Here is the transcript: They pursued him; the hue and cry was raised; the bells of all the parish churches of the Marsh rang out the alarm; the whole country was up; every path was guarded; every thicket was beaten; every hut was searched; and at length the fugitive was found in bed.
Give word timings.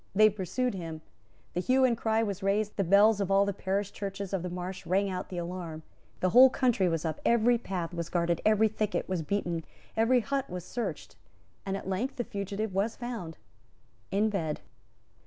They 0.15 0.31
pursued 0.31 0.73
him; 0.73 1.01
the 1.53 1.59
hue 1.59 1.85
and 1.85 1.95
cry 1.95 2.23
was 2.23 2.41
raised; 2.41 2.75
the 2.75 2.83
bells 2.83 3.21
of 3.21 3.29
all 3.29 3.45
the 3.45 3.53
parish 3.53 3.91
churches 3.91 4.33
of 4.33 4.41
the 4.41 4.49
Marsh 4.49 4.83
rang 4.87 5.11
out 5.11 5.29
the 5.29 5.37
alarm; 5.37 5.83
the 6.21 6.31
whole 6.31 6.49
country 6.49 6.89
was 6.89 7.05
up; 7.05 7.21
every 7.23 7.59
path 7.59 7.93
was 7.93 8.09
guarded; 8.09 8.41
every 8.43 8.67
thicket 8.67 9.07
was 9.07 9.21
beaten; 9.21 9.63
every 9.95 10.21
hut 10.21 10.49
was 10.49 10.65
searched; 10.65 11.15
and 11.67 11.77
at 11.77 11.87
length 11.87 12.15
the 12.15 12.23
fugitive 12.23 12.73
was 12.73 12.95
found 12.95 13.37
in 14.09 14.31
bed. 14.31 14.61